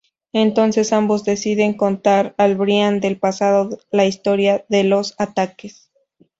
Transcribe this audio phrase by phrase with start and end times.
[0.33, 5.91] Entonces ambos deciden contar al Brian del pasado la historia de los ataques.